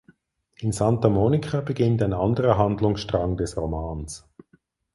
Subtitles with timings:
[0.61, 4.27] In Santa Monica beginnt ein anderer Handlungsstrang des Romans.